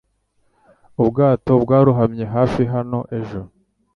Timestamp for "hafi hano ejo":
2.35-3.41